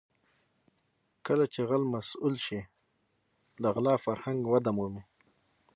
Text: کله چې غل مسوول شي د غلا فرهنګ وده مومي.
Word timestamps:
کله 1.25 1.45
چې 1.53 1.59
غل 1.69 1.83
مسوول 1.93 2.35
شي 2.45 2.61
د 3.61 3.63
غلا 3.75 3.95
فرهنګ 4.05 4.39
وده 4.53 4.71
مومي. 4.77 5.03